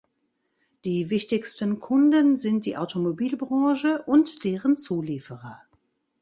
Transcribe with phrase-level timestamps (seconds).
[0.83, 5.61] Die wichtigsten Kunden sind die Automobilbranche und deren Zulieferer.